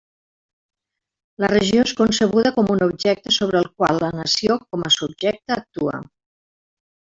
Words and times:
La 1.43 1.49
regió 1.51 1.83
és 1.89 1.93
concebuda 1.99 2.53
com 2.57 2.73
un 2.77 2.81
objecte 2.87 3.35
sobre 3.37 3.61
el 3.61 3.69
qual 3.77 4.03
la 4.07 4.11
nació 4.23 4.59
com 4.65 4.89
a 4.91 4.95
subjecte 4.99 5.57
actua. 5.61 6.03